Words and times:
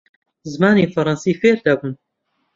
زمانی 0.51 0.91
فەڕەنسی 0.93 1.37
فێر 1.41 1.57
دەبم. 1.65 1.91